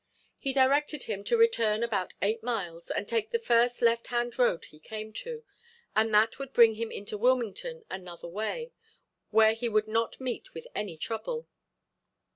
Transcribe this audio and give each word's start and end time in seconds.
He 0.39 0.51
directed 0.51 1.03
him 1.03 1.23
to 1.25 1.37
return 1.37 1.83
about 1.83 2.15
eight 2.23 2.41
miles 2.41 2.89
and 2.89 3.07
take 3.07 3.29
the 3.29 3.37
first 3.37 3.83
left 3.83 4.07
hand 4.07 4.39
road 4.39 4.65
he 4.65 4.79
came 4.79 5.13
to, 5.13 5.43
and 5.95 6.11
that 6.11 6.39
would 6.39 6.53
bring 6.53 6.73
him 6.73 6.89
into 6.91 7.19
Wilmington 7.19 7.85
another 7.87 8.27
way 8.27 8.71
where 9.29 9.53
he 9.53 9.69
would 9.69 9.87
not 9.87 10.19
meet 10.19 10.55
with 10.55 10.65
any 10.73 10.97
trouble. 10.97 11.47